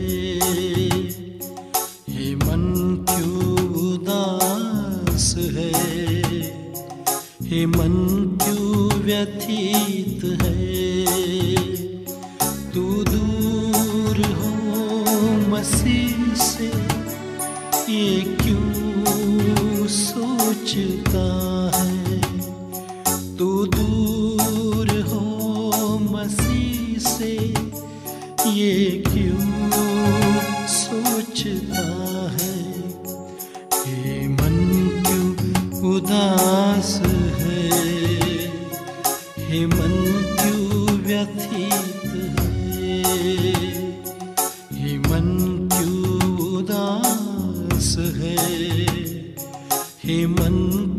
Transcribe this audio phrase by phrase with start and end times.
[50.06, 50.56] है मन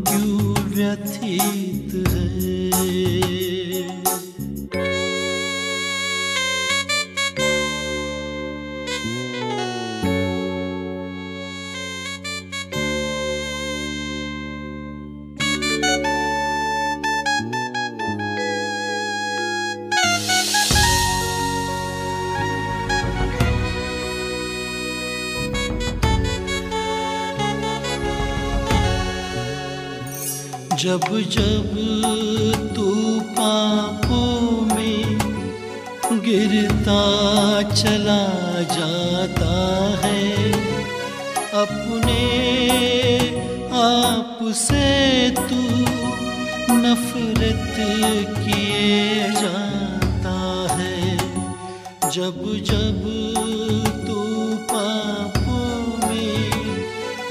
[0.07, 2.04] क्यों व्यथित
[30.95, 31.71] जब जब
[32.75, 32.91] तू
[33.37, 35.19] पापों में
[36.25, 37.01] गिरता
[37.71, 38.21] चला
[38.75, 39.55] जाता
[40.03, 40.51] है,
[41.63, 42.21] अपने
[43.81, 45.61] आप से तू
[46.75, 47.75] नफरत
[48.39, 50.37] किए जाता
[50.75, 51.17] है।
[52.09, 52.41] जब
[52.71, 53.03] जब
[54.07, 54.23] तू
[54.71, 55.69] पापों
[56.07, 56.51] में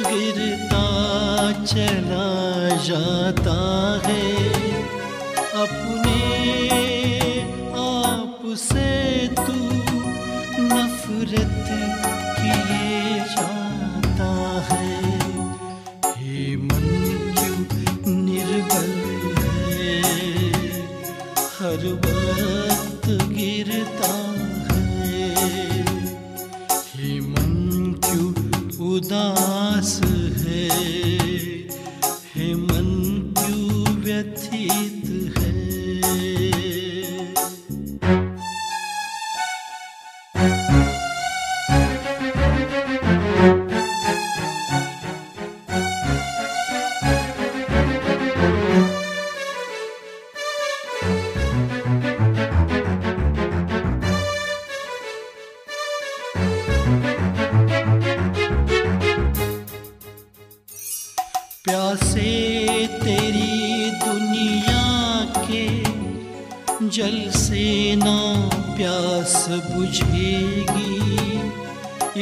[0.00, 0.86] गिरता
[1.64, 2.33] चला
[2.83, 3.57] जाता
[4.05, 4.23] है
[5.63, 6.19] अपने
[7.81, 8.87] आप से
[9.35, 9.57] तू
[10.63, 11.82] नफरत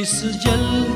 [0.05, 0.92] 时间。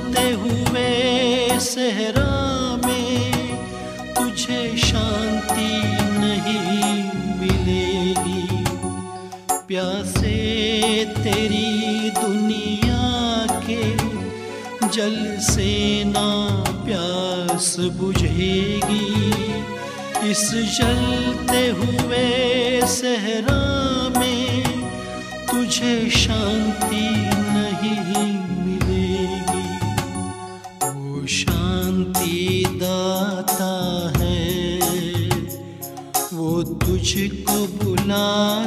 [31.28, 33.73] शांति दाता
[34.18, 34.79] है
[36.34, 38.65] वो तुझको बुलाता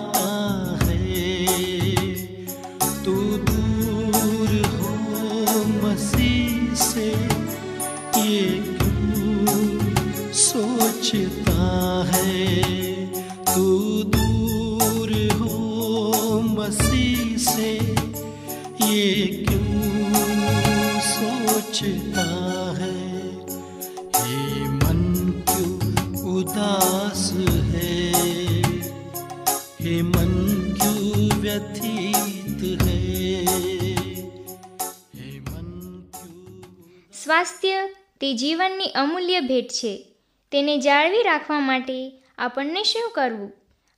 [38.30, 40.16] તે જીવનની અમૂલ્ય ભેટ છે.
[40.52, 43.52] તેને જાળવી રાખવા માટે આપણને શું કરવું?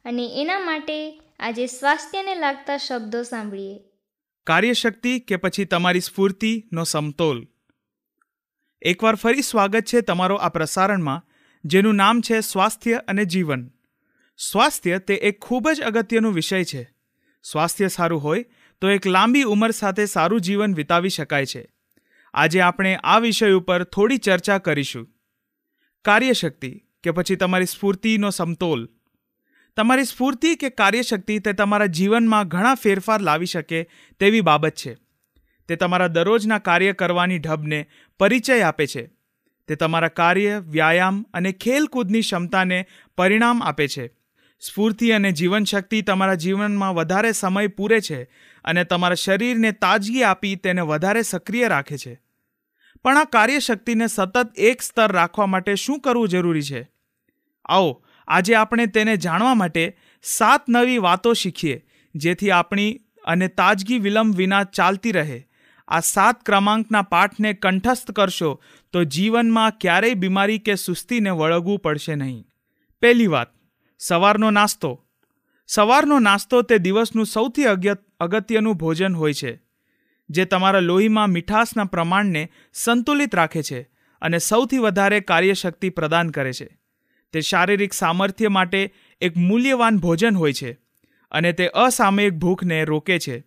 [0.06, 3.80] અને એના માટે આજે સ્વાસ્થ્યને લાગતા શબ્દો સાંભળીએ.
[4.44, 7.48] કાર્યશક્તિ કે પછી તમારી સ્ફૂર્તિનો સમતોલ?
[8.81, 11.25] એકવાર ફરી સ્વાગત છે તમારો આ પ્રસારણમાં,
[11.66, 13.72] જેનું નામ છે સ્વાસ્થ્ય અને જીવન.
[14.38, 16.92] સ્વાસ્થ્ય તે એક ખૂબ જ અગત્યનો વિષય છે.
[17.44, 18.45] સ્વાસ્થ્ય સારું હોય
[18.81, 21.81] તો એક લાંબી ઉંમર સાથે સારું જીવન વિતાવી શકાય છે.
[22.33, 25.10] આજે આપણે આ વિષય ઉપર થોડી ચર્ચા કરીશું.
[26.06, 28.89] કાર્યશક્તિ કે પછી તમારી સ્ફૂર્તિનો સમતોલ.
[29.78, 33.89] તમારી સ્ફૂર્તિ કે કાર્યશક્તિ તે તમારા જીવનમાં ઘણા ફેરફાર લાવી શકે
[34.19, 34.98] તેવી બાબત છે.
[35.68, 37.89] તે તમારા દરરોજના કાર્ય કરવાની ઢબને
[38.19, 39.10] પરિચય આપે છે.
[39.68, 42.86] તે તમારા કાર્ય, વ્યાયામ અને ખેલકૂદની ક્ષમતાને
[43.18, 44.07] પરિણામ આપે છે.
[44.60, 48.31] સ્ફૂર્તિ અને જીવનશક્તિ તમારા જીવનમાં વધારે સમય પૂરે છે
[48.66, 52.22] અને તમારા શરીરને તાજગી આપી તેને વધારે સક્રિય રાખે છે.
[53.04, 56.90] પણ આ કાર્યશક્તિને સતત એક સ્તર રાખવા માટે શું કરવું જરૂરી છે?
[57.66, 61.86] આવો, આજે આપણે તેને જાણવા માટે સાત નવી વાતો શીખીએ,
[62.16, 65.48] જેથી આપણી અને તાજગી વિલંબ વિના ચાલતી રહે.
[65.88, 72.48] આ સાત ક્રમાંકના પાઠને કંઠસ્થ કરશો તો જીવનમાં ક્યારેય બીમારી કે સુસ્તીને વળગવું પડશે નહીં.
[73.02, 73.48] પહેલી વાત,
[74.00, 75.06] સવારનો નાસ્તો.
[75.68, 79.53] સવારનો નાસ્તો તે દિવસનું સૌથી અગત્ય અગત્યનું ભોજન હોય છે,
[80.29, 83.81] જે તમારા લોહીમાં મીઠાશના પ્રમાણને સંતુલિત રાખે છે
[84.21, 86.69] અને સૌથી વધારે કાર્યશક્તિ પ્રદાન કરે છે.
[87.33, 88.81] તે શારીરિક સામર્થ્ય માટે
[89.21, 90.71] એક મૂલ્યવાન ભોજન હોય છે
[91.31, 93.38] અને તે અસામયિક ભૂખને રોકે છે.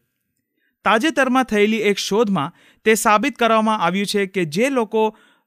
[0.84, 2.54] તાજેતરમાં થયેલી એક શોધમાં
[2.84, 5.04] તે સાબિત કરવામાં આવ્યું છે કે જે લોકો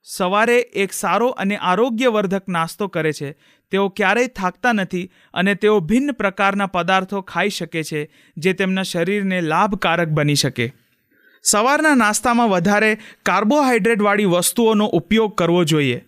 [0.07, 3.29] સવારે એક સારો અને આરોગ્યવર્ધક નાસ્તો કરે છે
[3.71, 9.41] તેઓ ક્યારેય થાકતા નથી અને તેઓ ભિન્ન પ્રકારના પદાર્થો ખાઈ શકે છે, જે તેમના શરીરને
[9.41, 10.67] લાભકારક બની શકે.
[11.43, 12.91] સવારના નાસ્તામાં વધારે
[13.25, 15.99] કાર્બોહાઈડ્રેટવાળી વસ્તુઓનો ઉપયોગ કરવો જોઈએ,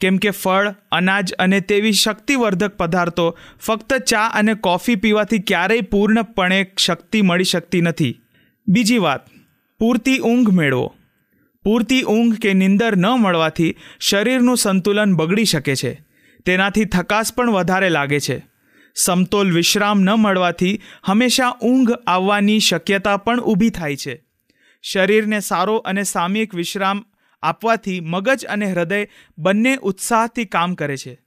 [0.00, 3.26] કેમ કે ફળ, અનાજ અને તેવી શક્તિવર્ધક પદાર્થો
[3.60, 8.14] ફક્ત ચા અને કોફી પીવાથી ક્યારેય પૂર્ણપણે શક્તિ મળી શકતી નથી.
[8.68, 9.26] બીજી વાત,
[9.80, 10.86] પૂરતી ઊંઘ મેળવો.
[11.64, 16.05] પૂરતી ઊંઘ કે નિંદર ન મળવાથી શરીરનું સંતુલન બગડી શકે છે.
[16.46, 18.46] તેનાથી થકાસ પણ વધારે લાગે છે.
[18.94, 24.24] સમતોલ વિશ્રામ ન મળવાથી હંમેશા ઊંઘ આવવાની શક્યતા પણ ઊભી થાય છે.
[24.82, 27.04] શરીરને સારો અને સામયિક વિશ્રામ
[27.42, 29.06] આપવાથી મગજ અને હૃદય
[29.38, 31.20] બંને ઉત્સાહથી કામ કરે છે.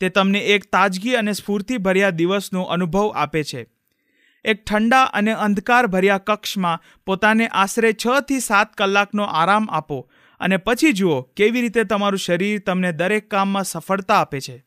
[0.00, 3.66] તે તમને એક તાજગી અને સ્ફૂર્તિભર્યા દિવસનો અનુભવ આપે છે.
[4.44, 10.92] એક ઠંડા અને અંધકારભર્યા કક્ષમાં પોતાને આશરે છ થી સાત કલાકનો આરામ આપો અને પછી
[10.92, 14.64] જુઓ કેવી રીતે તમારું શરીર તમને દરેક કામમાં સફળતા આપે છે.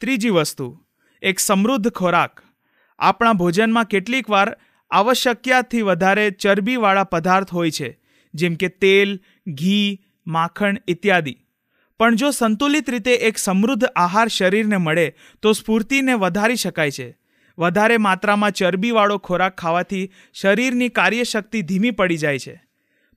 [0.00, 0.84] ત્રીજી વસ્તુ,
[1.22, 2.40] એક સમૃદ્ધ ખોરાક.
[2.98, 4.56] આપણા ભોજનમાં કેટલીક વાર
[4.90, 8.00] આવશ્યકતાથી વધારે ચરબીવાળા પદાર્થ હોય છે,
[8.34, 11.36] જેમ કે તેલ, ઘી, માખણ ઇત્યાદિ.
[11.98, 17.18] પણ જો સંતુલિત રીતે એક સમૃદ્ધ આહાર શરીરને મળે, તો સ્ફૂર્તિને વધારી શકાય છે.
[17.58, 22.62] વધારે માત્રામાં ચરબીવાળો ખોરાક ખાવાથી શરીરની કાર્યશક્તિ ધીમી પડી જાય છે.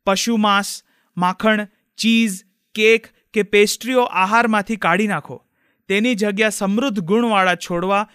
[0.06, 0.84] પશુ માંસ
[1.18, 1.68] માખણ,
[1.98, 2.44] ચીઝ,
[2.76, 5.38] કેક કે પેસ્ટ્રીઓ આહારમાંથી કાઢી નાખો.
[5.90, 8.10] તેની જગ્યા સમૃદ્ધ ગુણવાળા છોડવા,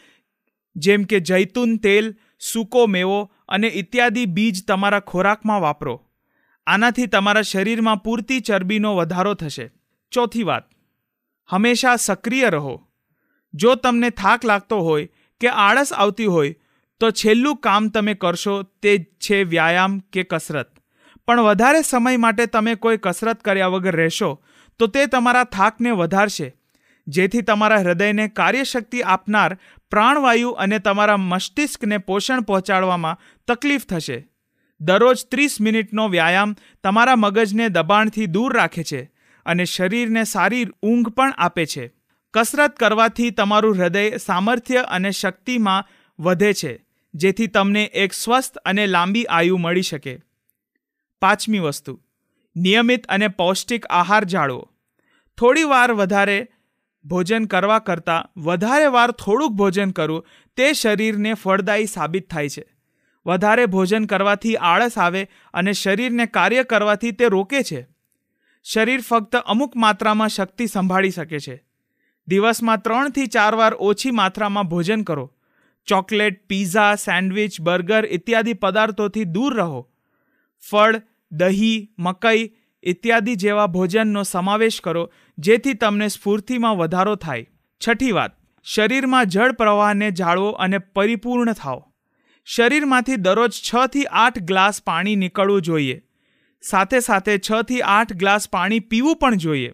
[0.76, 5.94] જેમ કે જૈતુન તેલ, સૂકો મેવો અને ઇત્યાદિ બીજ તમારા ખોરાકમાં વાપરો.
[6.66, 9.70] આનાથી તમારા શરીરમાં પૂરતી ચરબીનો વધારો થશે.
[10.12, 10.64] ચોથી વાત,
[11.48, 12.74] હંમેશા સક્રિય રહો.
[13.54, 15.08] જો તમને થાક લાગતો હોય
[15.40, 16.54] કે આળસ આવતી હોય,
[17.00, 20.70] તો છેલ્લું કામ તમે કરશો તે છે વ્યાયામ કે કસરત.
[21.28, 24.30] પણ વધારે સમય માટે તમે કોઈ કસરત કર્યા વગર રહેશો,
[24.80, 26.48] તો તે તમારા થાકને વધારશે.
[27.06, 29.58] જેથી તમારા હૃદયને કાર્યશક્તિ આપનાર
[29.90, 34.18] પ્રાણવાયુ અને તમારા મસ્તિષ્કને પોષણ પહોંચાડવામાં તકલીફ થશે.
[34.80, 39.10] દરરોજ ત્રીસ મિનિટનો વ્યાયામ તમારા મગજને દબાણથી દૂર રાખે છે
[39.46, 41.84] અને શરીરને સારી ઊંઘ પણ આપે છે.
[42.34, 45.86] કસરત કરવાથી તમારું હૃદય સામર્થ્ય અને શક્તિમાં
[46.18, 46.72] વધે છે,
[47.14, 50.14] જેથી તમને એક સ્વસ્થ અને લાંબી આયુ મળી શકે.
[51.22, 52.00] પાંચમી વસ્તુ.
[52.56, 54.68] નિયમિત અને પૌષ્ટિક આહાર જાળવો.
[55.38, 56.48] થોડી વાર વધારે
[57.04, 60.26] ભોજન કરવા કરતાં વધારે વાર થોડુંક ભોજન કરવું
[60.56, 62.64] તે શરીરને ફળદાયી સાબિત થાય છે.
[63.26, 67.86] વધારે ભોજન કરવાથી આળસ આવે અને શરીરને કાર્ય કરવાથી તે રોકે છે.
[68.62, 71.64] શરીર ફક્ત અમુક માત્રામાં શક્તિ સંભાળી શકે છે.
[72.28, 75.32] દિવસમાં ત્રણથી ચાર વાર ઓછી માત્રામાં ભોજન કરો.
[75.86, 79.88] ચોકલેટ, પીઝા, સેન્ડવિચ, બર્ગર ઇત્યાદિ પદાર્થોથી દૂર રહો.
[80.70, 81.02] ફળ
[81.32, 82.50] દહીં, મકઈ
[82.82, 87.46] ઇત્યાદિ જેવા ભોજનનો સમાવેશ કરો, જેથી તમને સ્ફૂર્તિમાં વધારો થાય.
[87.88, 88.30] છઠ્ઠી વાત,
[88.62, 91.92] શરીરમાં જળ પ્રવાહને જાળવો અને પરિપૂર્ણ થાઓ.
[92.44, 96.02] શરીરમાંથી દરરોજ છ થી આઠ ગ્લાસ પાણી નીકળવું જોઈએ.
[96.62, 99.72] સાથે સાથે છ થી આઠ ગ્લાસ પાણી પીવું પણ જોઈએ.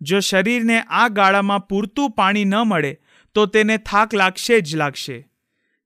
[0.00, 2.98] જો શરીરને આ ગાળામાં પૂરતું પાણી ન મળે,
[3.34, 5.28] તો તેને થાક લાગશે જ લાગશે.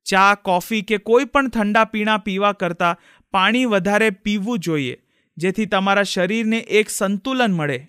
[0.05, 2.97] ચા, કોફી કે કોઈ પણ ઠંડા પીણા પીવા કરતાં
[3.35, 5.03] પાણી વધારે પીવું જોઈએ,
[5.37, 7.89] જેથી તમારા શરીરને એક સંતુલન મળે.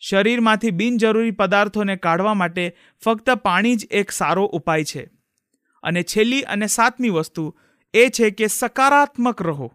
[0.00, 5.10] શરીરમાંથી બિનજરૂરી પદાર્થોને કાઢવા માટે ફક્ત પાણી જ એક સારો ઉપાય છે.
[5.82, 7.58] અને છેલ્લી અને સાતમી વસ્તુ
[7.94, 9.72] એ છે કે સકારાત્મક રહો.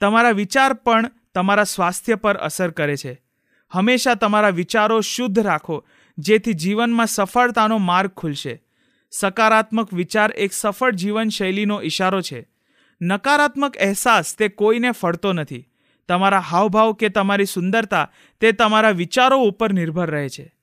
[0.00, 3.22] તમારા વિચાર પણ તમારા સ્વાસ્થ્ય પર અસર કરે છે.
[3.70, 5.86] હંમેશા તમારા વિચારો શુદ્ધ રાખો,
[6.18, 8.62] જેથી જીવનમાં સફળતાનો માર્ગ ખુલશે.
[9.10, 12.49] સકારાત્મક વિચાર એક સફળ જીવનશૈલીનો ઇશારો છે.
[13.02, 15.68] નકારાત્મક અહેસાસ તે કોઈને ફળતો નથી.
[16.08, 20.54] તમારા હાવભાવ કે તમારી સુંદરતા તે તમારા વિચારો ઉપર નિર્ભર રહે છે.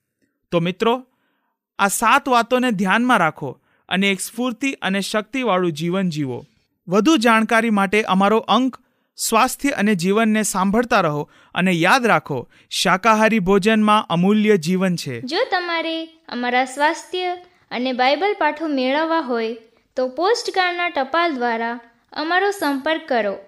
[0.50, 1.06] તો મિત્રો,
[1.78, 6.46] આ સાત વાતોને ધ્યાનમાં રાખો અને એક સ્ફૂર્તિ અને શક્તિવાળું જીવન જીવો.
[6.88, 8.76] વધુ જાણકારી માટે અમારો અંક
[9.16, 15.20] સ્વાસ્થ્ય અને જીવનને સાંભળતા રહો અને યાદ રાખો, શાકાહારી ભોજનમાં અમૂલ્ય જીવન છે.
[15.20, 17.36] જો તમારે અમારા સ્વાસ્થ્ય
[17.70, 19.56] અને બાઇબલ પાઠો મેળવવા હોય,
[19.96, 21.80] તો પોસ્ટકાર્ડના ટપાલ દ્વારા
[22.12, 23.38] અમારો સંપર્ક કરો.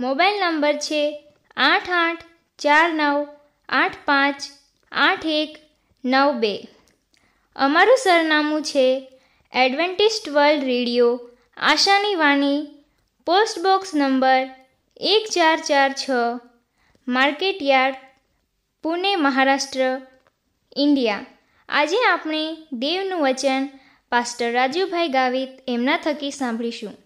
[0.00, 2.22] મોબાઈલ નંબર છે આઠ આઠ
[2.58, 3.26] ચાર નવ
[3.68, 4.42] આઠ પાંચ
[4.92, 5.58] આઠ એક
[6.04, 6.68] નવ બે.
[7.56, 9.12] અમારું સરનામું છે
[9.52, 12.66] એડવેન્ટિસ્ટ વર્લ્ડ રેડિયો, આશાની વાણી,
[13.26, 14.48] પોસ્ટ બોક્સ નંબર
[14.96, 16.10] એક ચાર ચાર છ
[17.08, 17.96] market yard
[18.82, 20.00] Pune, Maharashtra,
[20.76, 21.26] India.
[21.68, 23.68] આજે આપણે દેવનું વચન
[24.10, 27.05] પાસ્ટર રાજુભાઈ ગાવિત એમના થકી સાંભળીશું.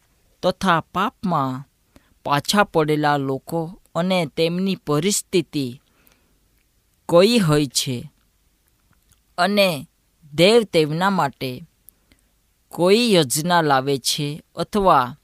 [0.43, 1.63] તથા પાપમાં
[2.23, 5.81] પાછા પડેલા લોકો અને તેમની પરિસ્થિતિ
[7.09, 8.11] કઈ હોય છે
[9.37, 9.87] અને
[10.33, 11.63] દેવ તેમના માટે
[12.69, 15.17] કોઈ યોજના લાવે છે અથવા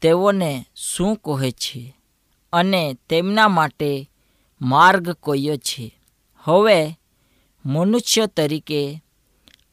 [0.00, 1.96] તેઓને શું કહે છે
[2.52, 4.10] અને તેમના માટે
[4.60, 6.00] માર્ગ કયો છે?
[6.38, 6.98] હવે
[7.66, 9.02] મનુષ્ય તરીકે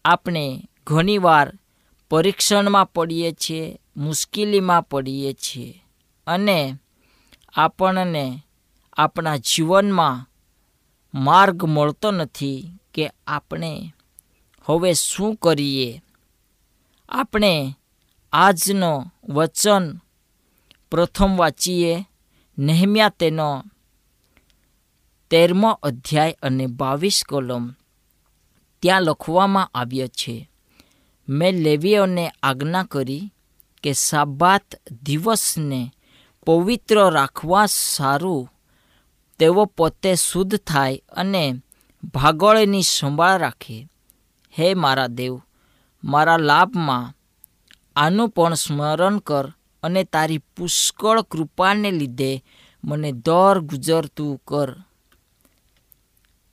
[0.05, 1.53] આપણે ઘણીવાર
[2.09, 5.83] પરીક્ષણમાં પડીએ છીએ, મુશ્કેલીમાં પડીએ છીએ
[6.27, 6.77] અને
[7.53, 8.43] આપણને
[8.93, 10.29] આપણા જીવનમાં
[11.13, 13.93] માર્ગ મળતો નથી કે આપણે
[14.65, 16.01] હવે શું કરીએ.
[17.09, 17.75] આપણે
[18.33, 19.97] આજનો વચન
[20.91, 22.05] પ્રથમ વાંચીએ,
[22.57, 23.63] નહેમ્યા તેનો
[25.29, 27.71] તેરમો અધ્યાય અને બાવીસ કોલમ.
[28.81, 30.49] ત્યાં લખવામાં આવ્યો છે
[31.27, 33.31] મેં લેવીઓને આજ્ઞા કરી
[33.83, 35.91] કે સાબાત દિવસને
[36.47, 38.51] પવિત્ર રાખવા સારું,
[39.39, 41.61] તેઓ પોતે શુદ્ધ થાય અને
[42.13, 43.87] ભાગોળની સંભાળ રાખે.
[44.53, 45.41] હે મારા દેવ,
[46.03, 47.13] મારા લાભમાં
[47.95, 49.53] આનું પણ સ્મરણ કર
[49.83, 52.43] અને તારી પુષ્કળ કૃપાને લીધે
[52.83, 54.83] મને દર ગુજરતું કર.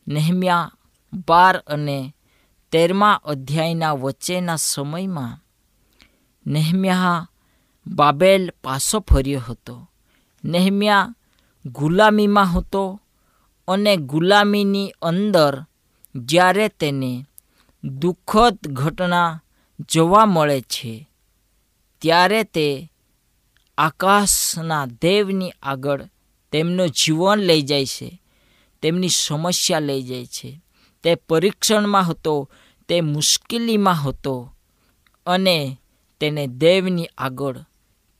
[0.08, 0.72] નેહમ્યા
[1.26, 2.14] બાર અને
[2.72, 5.44] તેરમા અધ્યાયના વચ્ચેના સમયમાં
[6.46, 7.28] નેહમ્યા
[7.86, 9.90] બાબેલ પાસો ફર્યો હતો.
[10.44, 11.14] નેહમ્યા
[11.66, 13.00] ગુલામીમાં હતો
[13.68, 15.64] અને ગુલામીની અંદર
[16.14, 17.26] જ્યારે તેને
[17.84, 19.42] દુઃખદ ઘટના
[19.90, 21.08] જોવા મળે છે,
[21.98, 22.92] ત્યારે તે
[23.78, 26.08] આકાશના દેવની આગળ
[26.52, 28.22] તેમનું જીવન લઈ જાય છે,
[28.82, 30.60] તેમની સમસ્યા લઈ જાય છે.
[31.02, 32.50] તે પરીક્ષણમાં હતો
[32.90, 34.54] તે મુશ્કેલીમાં હતો
[35.26, 35.80] અને
[36.20, 37.58] તેને દેવની આગળ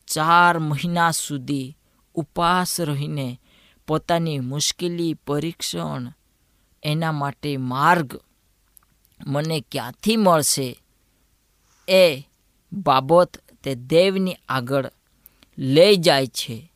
[0.06, 1.76] ચાર મહિના સુધી
[2.14, 3.40] ઉપવાસ રહીને
[3.86, 6.12] પોતાની મુશ્કેલી પરીક્ષણ
[6.82, 8.20] એના માટે માર્ગ
[9.26, 10.80] મને ક્યાંથી મળશે
[11.88, 12.28] એ
[12.72, 14.92] બાબત તે દેવની આગળ
[15.58, 16.72] લઈ જાય છે.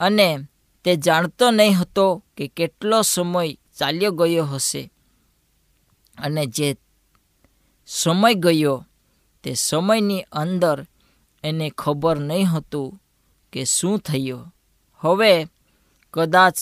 [0.00, 0.38] અને
[0.84, 4.92] તે જાણતો નહીં હતો કે કેટલો સમય ચાલ્યો ગયો હશે
[6.18, 6.76] અને જે
[7.86, 8.86] સમય ગયો.
[9.42, 10.86] તે સમયની અંદર
[11.44, 13.02] એને ખબર નહીં હતું
[13.52, 14.54] કે શું થયું.
[14.96, 15.46] હવે
[16.14, 16.54] કદાચ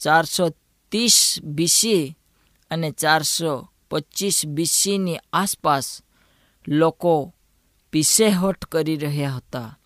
[0.00, 2.18] ચારસો ત્રીસ બીસી
[2.70, 6.02] અને ચારસો પચીસ બીસીની આસપાસ
[6.68, 7.34] લોકો
[7.92, 9.78] પીસેહટ કરી રહ્યા હતા.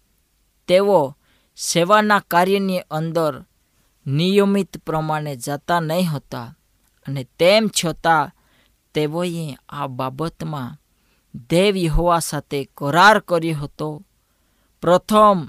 [0.68, 1.16] તેઓ
[1.56, 3.44] સેવાના કાર્યની અંદર
[4.06, 6.56] નિયમિત પ્રમાણે જતા નહીં હતા.
[7.06, 8.35] અને તેમ છતાં
[8.96, 10.76] તેઓએ આ બાબતમાં
[11.50, 14.04] દેવ યહોવા સાથે કરાર કર્યો હતો.
[14.82, 15.48] પ્રથમ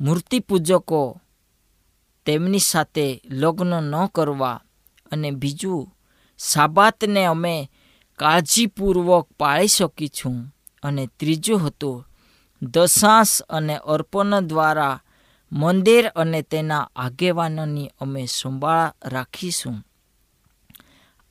[0.00, 1.20] મૂર્તિપૂજકો
[2.26, 4.62] તેમની સાથે લગ્ન ન કરવા
[5.12, 5.94] અને બીજું,
[6.38, 7.70] સાબાતને અમે
[8.18, 10.54] કાળજીપૂર્વક પાળી શકીશું.
[10.82, 12.08] અને ત્રીજું હતું,
[12.62, 15.02] દશાંશ અને અર્પણ દ્વારા
[15.52, 19.86] મંદિર અને તેના આગેવાનોની અમે સંભાળ રાખીશું.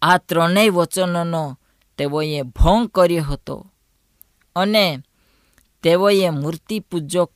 [0.02, 1.60] આ ત્રણેય વચનોનો
[1.98, 3.72] તેઓએ ભંગ કર્યો હતો.
[4.56, 5.00] અને
[5.84, 7.32] તેઓએ મૂર્તિપૂજક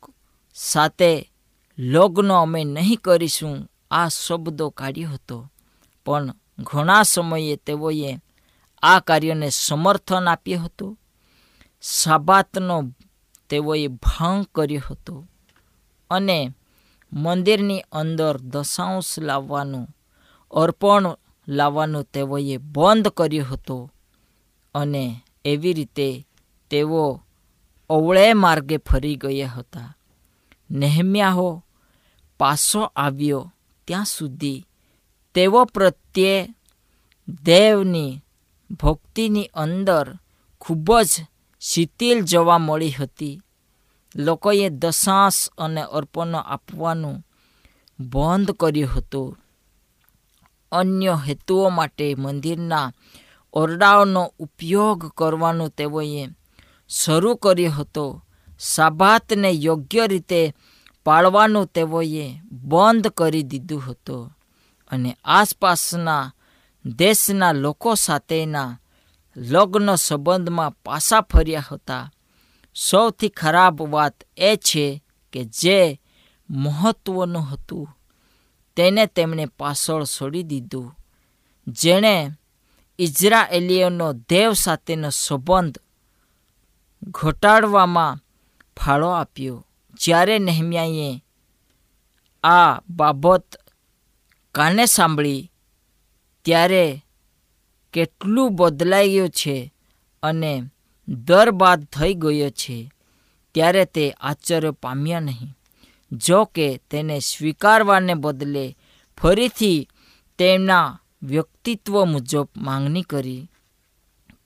[0.56, 1.32] સાથે
[1.78, 5.52] લગ્ન અમે નહીં કરીશું આ શબ્દો કાઢ્યો હતો.
[6.06, 8.20] પણ ઘણા સમયે તેઓએ
[8.82, 11.00] આ કાર્યને સમર્થન આપ્યું હતું.
[11.82, 12.84] સાબાતનો
[13.50, 15.28] તેઓએ ભંગ કર્યો હતો.
[16.10, 16.54] અને
[17.14, 19.96] મંદિરની અંદર દશાંશ લાવવાનું
[20.52, 21.18] અર્પણ
[21.48, 23.94] લાવવાનું તેઓએ બંધ કર્યું હતું
[24.76, 26.28] અને એવી રીતે
[26.70, 27.22] તેઓ
[27.90, 29.98] અવળે માર્ગે ફરી ગયા હતા.
[30.72, 31.64] નેહમ્યાહો
[32.40, 33.54] પાસો આવ્યો.
[33.88, 34.68] ત્યાં સુધી
[35.34, 36.50] તેઓ પ્રત્યે
[37.44, 38.20] દેવની
[38.72, 40.16] ભક્તિની અંદર
[40.62, 41.08] ખૂબ જ
[41.60, 43.42] શિથિલ જોવા મળી હતી.
[44.16, 47.28] લોકોએ દશાંશ અને અર્પણો આપવાનું
[48.00, 49.38] બંધ કર્યું હતું.
[50.72, 52.94] અન્ય હેતુઓ માટે મંદિરના
[53.54, 56.28] ઓરડાઓનો ઉપયોગ કરવાનો તેઓએ
[56.90, 58.22] શરૂ કર્યો હતો.
[58.60, 60.56] સાબાતને યોગ્ય રીતે
[61.04, 64.38] પાળવાનું તેઓએ બંધ કરી દીધું હતું
[64.90, 66.34] અને આસપાસના
[66.86, 68.80] દેશના લોકો સાથેના
[69.38, 72.12] લગ્ન સંબંધમાં પાછા ફર્યા હતા.
[72.76, 76.02] સૌથી ખરાબ વાત એ છે કે જે
[76.50, 77.95] મહત્ત્વનું હતું.
[78.76, 80.96] તેને તેમણે પાછળ છોડી દીધું.
[81.68, 82.32] જેણે
[83.00, 85.80] ઇઝરાયેલીઓનો દેવ સાથેનો સંબંધ
[87.04, 88.20] ઘટાડવામાં
[88.78, 89.66] ફાળો આપ્યો.
[90.00, 91.24] જ્યારે નહેમ્યાએ
[92.44, 93.56] આ બાબત
[94.56, 95.52] કાને સાંભળી?
[96.46, 97.06] ત્યારે
[97.94, 99.74] કેટલું બદલાઈ ગયું છે
[100.24, 100.64] અને
[101.08, 102.92] દરબાદ થઈ ગયો છે.
[103.54, 105.58] ત્યારે તે આશ્ચર્ય પામ્યા નહીં.
[106.12, 108.78] જો કે તેને સ્વીકારવાને બદલે
[109.18, 109.90] ફરીથી
[110.38, 113.50] તેમના વ્યક્તિત્વ મુજબ માંગણી કરી.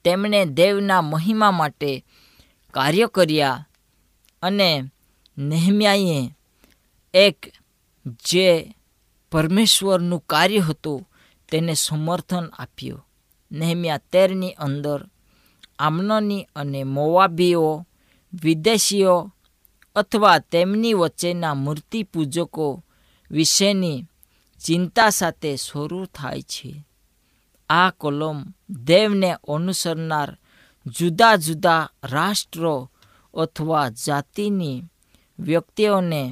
[0.04, 2.06] તેમણે દેવના મહિમા માટે
[2.74, 3.68] કાર્ય કર્યા
[4.42, 4.84] અને
[5.38, 6.32] નેહમ્યાએ
[7.14, 7.54] એક
[8.06, 8.76] જે
[9.32, 11.10] પરમેશ્વરનું કાર્ય હતું
[11.52, 13.08] તેને સમર્થન આપ્યું.
[13.52, 15.06] નેહમ્યા તેરની અંદર
[15.80, 17.88] આમનોની અને મોવાબીઓ,
[18.44, 19.34] વિદેશીઓ
[20.00, 22.68] અથવા તેમની વચ્ચેના મૂર્તિ પૂજકો
[23.32, 24.06] વિશેની
[24.62, 26.72] ચિંતા સાથે શરૂ થાય છે.
[27.70, 28.38] આ કોલમ
[28.88, 30.30] દેવને અનુસરનાર
[30.86, 32.76] જુદા જુદા રાષ્ટ્રો
[33.34, 34.86] અથવા જાતિની
[35.40, 36.24] વ્યક્તિઓને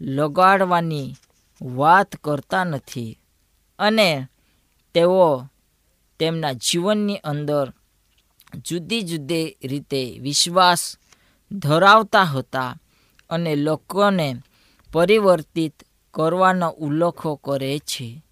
[0.00, 1.16] લગાડવાની
[1.60, 3.18] વાત કરતા નથી
[3.78, 4.10] અને
[4.94, 5.28] તેઓ
[6.20, 7.66] તેમના જીવનની અંદર
[8.66, 10.82] જુદી જુદી રીતે વિશ્વાસ
[11.50, 12.72] ધરાવતા હતા.
[13.30, 14.36] અને લોકોને
[14.92, 15.82] પરિવર્તિત
[16.14, 18.24] કરવાનો ઉલ્લેખો કરે છે.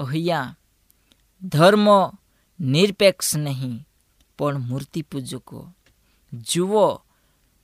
[0.00, 0.56] અહીંયા,
[1.42, 1.88] ધર્મ
[2.60, 3.86] નિરપેક્ષ નહીં,
[4.38, 5.72] પણ મૂર્તિપૂજકો.
[6.32, 7.00] જુઓ,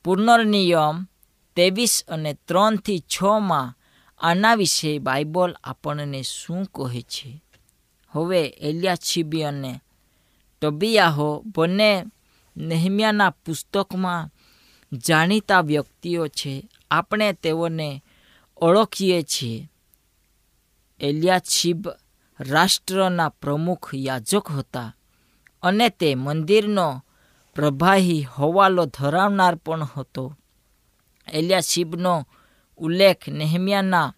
[0.04, 1.04] પુનર્નિયમ
[1.56, 3.78] ત્રેવીસ અને ત્રણથી છમાં
[4.18, 7.44] આના વિશે બાઇબલ આપણને શું કહે છે?
[8.10, 9.80] હવે એલિયાછીબી અને
[10.60, 12.04] ટબિયાહો બંને
[12.56, 14.31] નેહમિયાના પુસ્તકમાં
[14.92, 16.68] જાણીતા વ્યક્તિઓ છે.
[16.90, 18.04] આપણે તેઓને
[18.56, 19.68] ઓળખીએ છીએ.
[21.00, 21.88] એલિયાછીબ
[22.40, 24.96] રાષ્ટ્રના પ્રમુખ યાજક હતા
[25.62, 27.04] અને તે મંદિરનો
[27.54, 30.38] પ્રભાહી હવાલો ધરાવનાર પણ હતો.
[31.32, 32.28] એલિયાશિબનો
[32.78, 34.14] ઉલ્લેખ નેહમિયાના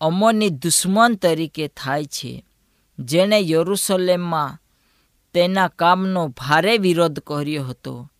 [0.00, 2.44] અમોની દુશ્મન તરીકે થાય છે,
[2.98, 4.58] જેણે યરુસલેમમાં
[5.32, 8.10] તેના કામનો ભારે વિરોધ કર્યો હતો.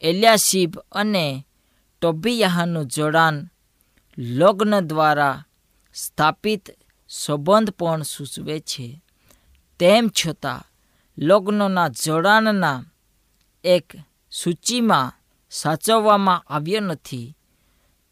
[0.00, 1.46] એલિયાશીબ અને
[2.02, 3.48] ટોબિયાહનું જોડાણ
[4.18, 5.44] લગ્ન દ્વારા
[5.94, 6.70] સ્થાપિત
[7.08, 9.02] સંબંધ પણ સૂચવે છે.
[9.78, 10.62] તેમ છતાં,
[11.18, 12.84] લગ્નના જોડાણના
[13.64, 13.96] એક
[14.30, 15.12] સૂચિમાં
[15.50, 17.36] સાચવવામાં આવ્યો નથી.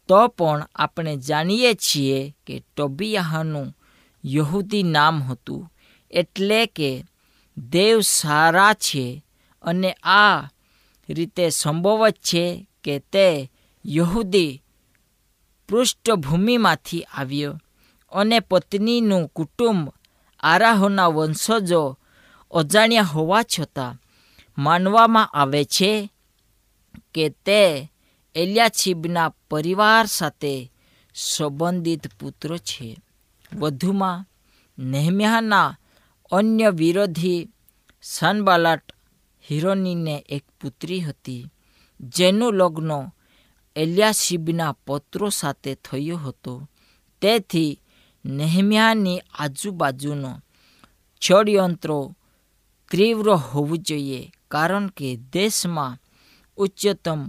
[0.07, 3.75] તો પણ આપણે જાણીએ છીએ કે ટોબિયાહનું
[4.25, 5.71] યહૂદી નામ હતું,
[6.11, 7.05] એટલે કે
[7.57, 9.23] દેવ સારા છે
[9.61, 10.49] અને આ
[11.09, 13.51] રીતે સંભવ છે કે તે
[13.85, 14.61] યહૂદી
[15.67, 17.59] પૃષ્ઠભૂમિમાંથી આવ્યો
[18.11, 19.89] અને પત્નીનું કુટુંબ
[20.39, 21.97] આરાહોના વંશજો
[22.51, 23.99] અજાણ્યા હોવા છતાં
[24.57, 26.11] માનવામાં આવે છે
[27.13, 27.91] કે તે
[28.35, 30.71] એલિયાછીબના પરિવાર સાથે
[31.15, 32.97] સંબંધિત પુત્ર છે.
[33.55, 34.25] વધુમાં
[34.79, 35.77] નેહમ્યાના
[36.31, 37.49] અન્ય વિરોધી
[38.01, 38.96] સનબાલાટ
[39.51, 41.49] હિરોનીને એક પુત્રી હતી,
[41.99, 42.91] જેનું લગ્ન
[43.75, 46.69] એલિયાશીબના પત્રો સાથે થયો હતો.
[47.21, 47.81] તેથી
[48.25, 50.41] નેહમ્યાની આજુબાજુનો
[51.21, 52.15] ષડયંત્રો
[52.91, 55.97] તીવ્ર હોવું જોઈએ, કારણ કે દેશમાં
[56.57, 57.21] ઉચ્ચતમ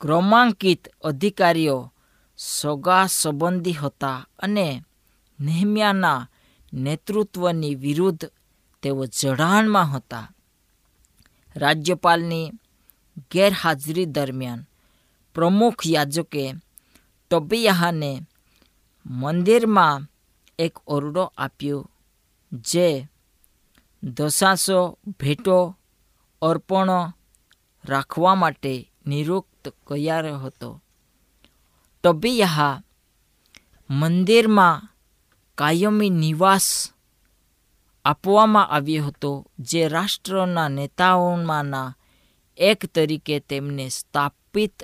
[0.00, 1.92] ક્રમાંકિત અધિકારીઓ
[2.38, 4.84] સગા સંબંધી હતા અને
[5.40, 6.28] નેહમ્યાના
[6.72, 8.24] નેતૃત્વની વિરુદ્ધ
[8.82, 10.32] તેઓ જડાણમાં હતા.
[11.56, 12.52] રાજ્યપાલની
[13.32, 14.64] ગેરહાજરી દરમિયાન
[15.34, 16.54] પ્રમુખ યાજકે
[17.30, 18.26] ટોબિયાહાને
[19.06, 20.06] મંદિરમાં
[20.58, 21.90] એક ઓરડો આપ્યો,
[22.52, 23.08] જે
[24.02, 25.76] દશાસો ભેટો
[26.42, 27.12] અર્પણો
[27.84, 30.82] રાખવા માટે નિરુક્ત કર્યો હતો.
[32.02, 32.82] ટોબિયાહા
[33.90, 34.88] મંદિરમાં
[35.58, 36.92] કાયમી નિવાસ
[38.04, 41.94] આપવામાં આવ્યો હતો, જે રાષ્ટ્રના નેતાઓમાંના
[42.58, 44.82] એક તરીકે તેમને સ્થાપિત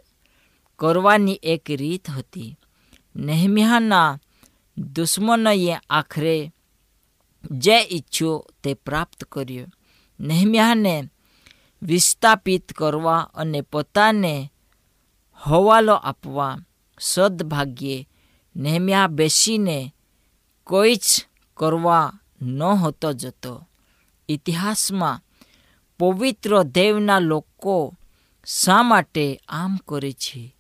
[0.77, 2.59] કરવાની એક રીત હતી.
[3.17, 4.19] નેહમિયાના
[4.79, 6.53] દુશ્મનોએ આખરે
[7.51, 9.67] જે ઈચ્છ્યો તે પ્રાપ્ત કર્યો.
[10.21, 11.11] નેહમિયાને
[11.83, 14.53] વિસ્થાપિત કરવા અને પોતાને
[15.35, 16.59] હવાલો આપવા
[17.01, 18.09] સદભાગ્યે
[18.57, 19.95] નેહમિયા બેસીને
[20.65, 23.69] કોઈ જ કરવા નહોતો જતો.
[24.29, 25.21] ઇતિહાસમાં
[25.99, 27.95] પવિત્ર દેવના લોકો
[28.47, 30.57] શા માટે આમ કરે છે?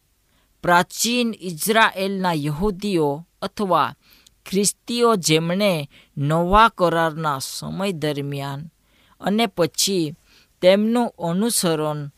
[0.62, 3.94] પ્રાચીન ઇઝરાયેલના યહૂદીઓ અથવા
[4.46, 8.70] ખ્રિસ્તીઓ જેમણે નવા કરારના સમય દરમિયાન
[9.20, 10.14] અને પછી
[10.62, 12.10] તેમનું અનુસરણ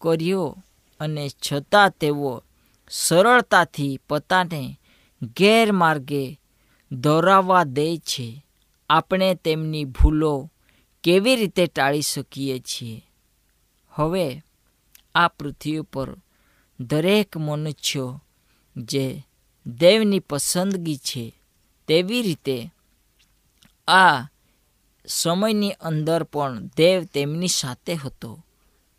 [0.00, 0.64] કર્યું
[1.00, 2.44] અને છતાં તેઓ
[2.90, 4.80] સરળતાથી પોતાને
[5.22, 6.40] ગેરમાર્ગે
[6.92, 8.46] દોરાવા દે છે.
[8.90, 10.50] આપણે તેમની ભૂલો
[11.02, 13.02] કેવી રીતે ટાળી શકીએ છીએ?
[13.92, 14.42] હવે
[15.14, 16.16] આ પૃથ્વી પર
[16.80, 18.20] દરેક મનુષ્યો
[18.76, 19.24] જે
[19.66, 21.34] દેવની પસંદગી છે
[21.86, 22.72] તેવી રીતે
[23.88, 24.26] આ
[25.06, 28.44] સમયની અંદર પણ દેવ તેમની સાથે હતો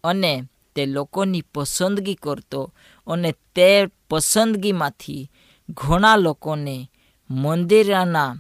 [0.04, 0.44] અને
[0.76, 2.74] તે લોકોની પસંદગી કરતો
[3.08, 5.30] અને તે પસંદગીમાંથી
[5.70, 6.92] ઘણા લોકોને
[7.30, 8.36] મંદિરના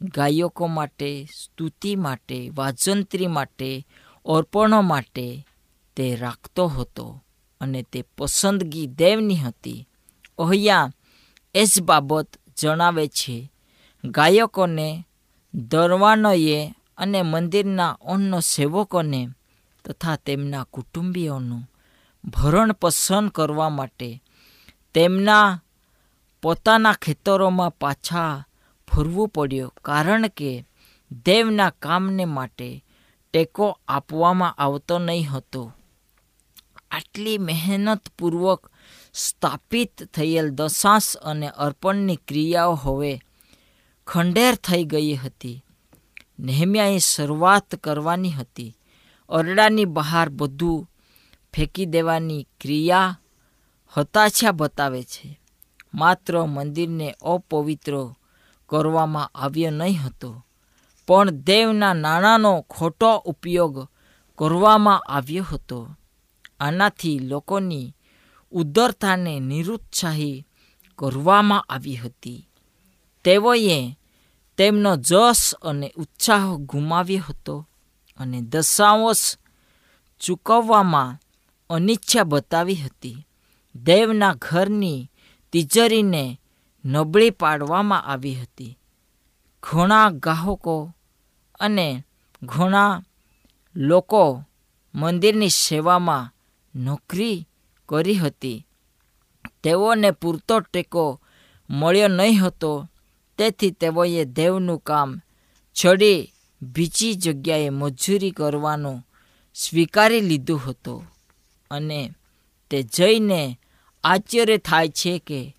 [0.00, 3.86] ગાયકો માટે, સ્તુતિ માટે, વાજંત્રી માટે,
[4.26, 5.46] અર્પણો માટે
[5.96, 7.22] તે રાખતો હતો
[7.60, 9.88] અને તે પસંદગી દેવની હતી.
[10.38, 10.90] અહીંયા
[11.54, 13.52] એ જ બાબત જણાવે છે,
[14.04, 15.04] ગાયકોને
[15.54, 19.28] દરવાનોએ અને મંદિરના અન્ય સેવકોને
[19.84, 21.70] તથા તેમના કુટુંબીઓનું
[22.24, 24.22] ભરણ પસંદ કરવા માટે
[24.94, 25.62] તેમના
[26.42, 28.44] પોતાના ખેતરોમાં પાછા
[29.00, 30.64] ફરવું પડ્યું કારણ કે
[31.26, 32.84] દેવના કામને માટે
[33.32, 35.72] ટેકો આપવામાં આવતો નહીં હતો.
[36.90, 38.70] આટલી મહેનતપૂર્વક
[39.14, 43.20] સ્થાપિત થયેલ દશાંશ અને અર્પણની ક્રિયાઓ હવે
[44.06, 45.64] ખંડેર થઈ ગઈ હતી.
[46.38, 48.76] નેહમ્યાએ શરૂઆત કરવાની હતી.
[49.28, 50.90] ઓરડાની બહાર બધું
[51.52, 53.20] ફેંકી દેવાની ક્રિયા
[53.96, 55.40] હતાશા બતાવે છે.
[55.94, 58.14] માત્ર મંદિરને અપવિત્ર
[58.70, 60.46] કરવામાં આવ્યો નહીં હતો.
[61.06, 63.88] પણ દેવના નાણાંનો ખોટો ઉપયોગ
[64.38, 65.96] કરવામાં આવ્યો હતો.
[66.60, 67.94] આનાથી લોકોની
[68.50, 70.46] ઉદરતાને નિરુત્સાહી
[70.98, 72.48] કરવામાં આવી હતી.
[73.24, 73.98] તેઓએ
[74.56, 77.68] તેમનો જશ અને ઉત્સાહ ગુમાવ્યો હતો
[78.18, 79.38] અને દશાંશ
[80.20, 81.18] ચૂકવવામાં
[81.70, 83.26] અનિચ્છા બતાવી હતી.
[83.74, 85.10] દેવના ઘરની
[85.52, 86.40] તિજોરીને
[86.84, 88.78] નબળી પાડવામાં આવી હતી.
[89.62, 90.94] ઘણા ગ્રાહકો
[91.60, 92.04] અને
[92.42, 93.02] ઘણા
[93.76, 94.44] લોકો
[94.94, 96.34] મંદિરની સેવામાં
[96.74, 97.48] નોકરી
[97.88, 98.66] કરી હતી.
[99.62, 101.20] તેઓને પૂરતો ટેકો
[101.70, 102.88] મળ્યો નહીં હતો.
[103.38, 105.20] તેથી તેઓએ દેવનું કામ
[105.72, 109.06] છોડી બીજી જગ્યાએ મજૂરી કરવાનું
[109.54, 111.06] સ્વીકારી લીધું હતું.
[111.70, 112.10] અને
[112.70, 113.58] તે જઈને
[114.04, 115.56] આશ્ચર્ય થાય છે કે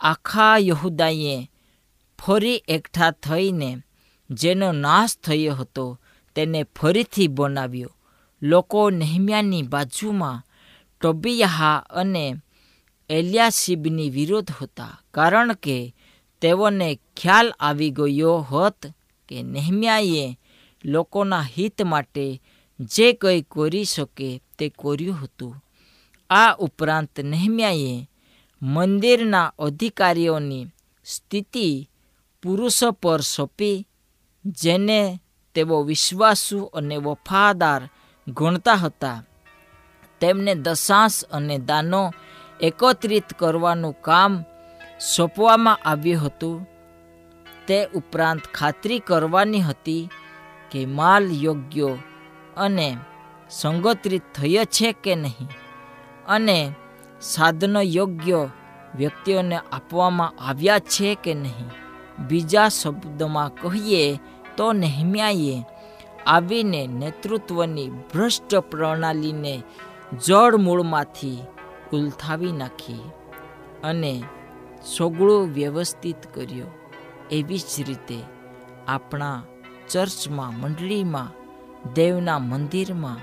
[0.00, 1.50] આખા યહુદાઈએ
[2.18, 3.70] ફરી એકઠા થઈને
[4.30, 5.98] જેનો નાશ થયો હતો
[6.34, 7.90] તેને ફરીથી બનાવ્યો.
[8.42, 10.42] લોકો નહેમ્યાની બાજુમાં
[11.00, 12.36] ટોબિયાહા અને
[13.10, 15.94] એલિયાસીબની વિરોધ હતા, કારણ કે
[16.42, 18.80] તેઓને ખ્યાલ આવી ગયો હોત
[19.28, 20.38] કે નહેમ્યાએ
[20.84, 22.40] લોકોના હિત માટે
[22.78, 25.54] જે કંઈ કરી શકે તે કર્યું હતું.
[26.30, 28.08] આ ઉપરાંત નહેમ્યાએ
[28.62, 30.66] મંદિરના અધિકારીઓની
[31.04, 31.90] સ્થિતિ
[32.42, 33.86] પુરુષો પર સોંપી,
[34.44, 35.20] જેને
[35.54, 37.88] તેઓ વિશ્વાસુ અને વફાદાર
[38.28, 39.22] ગણતા હતા.
[40.20, 42.12] તેમને દશાંશ અને દાનો
[42.60, 44.44] એકત્રિત કરવાનું કામ
[45.14, 46.66] સોંપવામાં આવ્યું હતું.
[47.66, 50.08] તે ઉપરાંત ખાતરી કરવાની હતી
[50.70, 51.96] કે માલ યોગ્ય
[52.56, 52.98] અને
[53.50, 55.48] સંગત્રિત થયો છે કે નહીં
[56.28, 56.72] અને
[57.20, 58.48] સાધનો યોગ્ય
[58.96, 61.70] વ્યક્તિઓને આપવામાં આવ્યા છે કે નહીં?
[62.28, 64.18] બીજા શબ્દોમાં કહીએ
[64.56, 65.62] તો નહેમ્યાએ
[66.26, 69.62] આવીને નેતૃત્વની ભ્રષ્ટ પ્રણાલીને
[70.26, 71.38] જળમૂળમાંથી
[71.92, 73.10] ઉલથાવી નાખી
[73.84, 74.22] અને
[74.96, 76.66] સોગળું વ્યવસ્થિત કર્યો.
[77.30, 78.18] એવી જ રીતે
[78.88, 79.42] આપણા
[79.90, 81.34] ચર્ચમાં, મંડળીમાં,
[81.94, 83.16] દેવના મંદિરમાં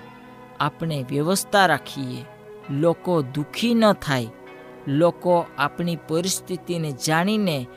[0.60, 2.26] આપણે વ્યવસ્થા રાખીએ.
[2.70, 4.28] લોકો દુઃખી ન થાય.
[4.88, 7.68] લોકો આપણી પરિસ્થિતિને જાણીને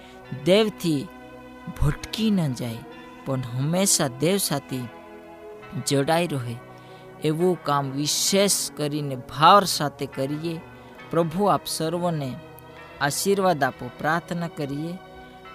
[0.45, 1.07] દેવથી
[1.83, 2.79] ભટકી ન જાય,
[3.27, 4.79] પણ હંમેશા દેવ સાથે
[5.87, 6.57] જોડાઈ રહે.
[7.25, 10.61] એવું કામ વિશેષ કરીને ભાવ સાથે કરીએ.
[11.11, 12.35] પ્રભુ આપ સર્વને
[13.01, 14.99] આશીર્વાદ આપો, પ્રાર્થના કરીએ.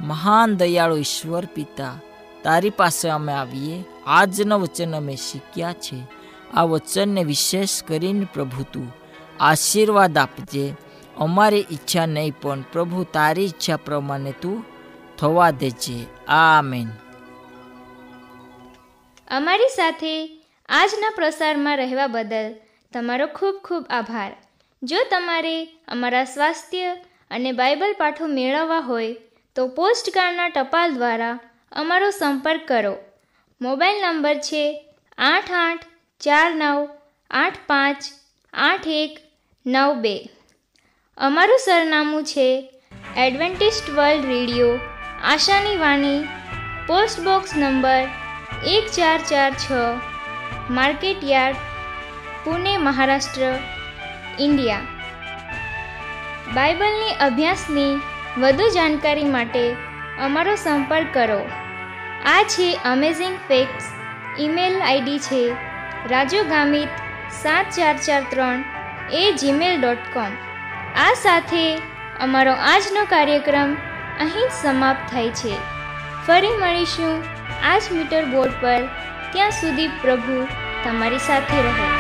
[0.02, 2.00] મહાન દયાળુ ઈશ્વર પિતા,
[2.44, 3.84] તારી પાસે અમે આવીએ.
[4.08, 6.08] આજના વચન અમે શીખ્યા છે.
[6.54, 9.05] આ વચનને વિશેષ કરીને પ્રભુ તું
[9.40, 10.74] આશીર્વાદ આપજે.
[11.18, 14.66] અમારી ઈચ્છા નહીં, પણ પ્રભુ તારી ઈચ્છા પ્રમાણે તું
[15.18, 16.06] થવા દેજે.
[16.28, 16.88] આમેન.
[19.28, 22.56] અમારી સાથે આજના પ્રસારમાં રહેવા બદલ
[22.94, 24.36] તમારો ખૂબ ખૂબ આભાર.
[24.84, 26.96] જો તમારે અમારા સ્વાસ્થ્ય
[27.32, 29.14] અને બાઇબલ પાઠો મેળવવા હોય,
[29.56, 31.40] તો પોસ્ટકાર્ડના ટપાલ દ્વારા
[31.72, 32.98] અમારો સંપર્ક કરો.
[33.62, 35.80] મોબાઈલ નંબર છે આઠ આઠ
[36.20, 36.90] ચાર નવ
[37.32, 37.98] આઠ પાંચ
[38.54, 39.20] આઠ એક
[39.68, 40.30] નવ બે.
[41.18, 42.72] અમારું સરનામું છે
[43.18, 44.80] એડવેન્ટિસ્ટ વર્લ્ડ રેડિયો,
[45.24, 46.28] આશાની વાણી,
[46.88, 48.04] પોસ્ટ બોક્સ નંબર
[48.68, 49.72] એક ચાર ચાર છ,
[50.70, 51.56] market yard,
[52.44, 53.42] Pune, Maharashtra,
[54.40, 54.80] India.
[56.54, 58.00] બાઇબલની અભ્યાસની
[58.38, 59.76] વધુ જાણકારી માટે
[60.20, 61.42] અમારો સંપર્ક કરો.
[62.26, 63.86] આ છે અમેઝિંગ ફેક્ટ્સ
[64.40, 65.44] ઈમેલ આઈડી છે
[66.08, 66.90] રાજુ ગામિત
[67.42, 68.75] સાત ચાર ચાર ત્રણ
[69.12, 70.32] એ જીમેલ ડોટ કોમ
[70.96, 71.78] આ સાથે
[72.20, 73.74] અમારો આજનો કાર્યક્રમ
[74.20, 75.58] અહીં સમાપ્ત થાય છે.
[76.28, 77.24] ફરી મળીશું
[77.64, 78.84] આ જ મીટર બોર્ડ પર.
[79.34, 80.48] ત્યાં સુધી પ્રભુ
[80.84, 81.95] તમારી સાથે રહે.